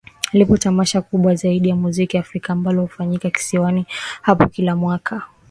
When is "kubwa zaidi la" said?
1.01-1.75